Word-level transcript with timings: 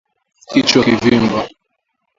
Kichwa 0.49 0.79
kuvimba 0.89 1.39